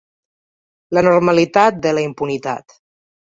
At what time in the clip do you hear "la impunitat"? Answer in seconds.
1.97-2.77